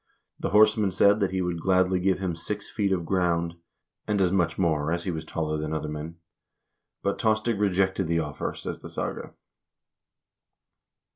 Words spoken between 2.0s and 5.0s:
him six feet of ground, and as much more